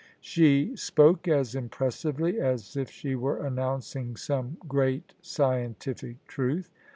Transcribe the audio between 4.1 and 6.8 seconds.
some great scientific truth.